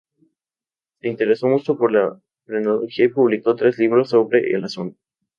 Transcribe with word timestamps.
Se 0.99 1.09
interesó 1.09 1.45
mucho 1.45 1.77
por 1.77 1.91
la 1.91 2.19
frenología 2.47 3.05
y 3.05 3.09
publicó 3.09 3.55
tres 3.55 3.77
libros 3.77 4.09
sobre 4.09 4.49
el 4.51 4.63
asunto. 4.63 4.97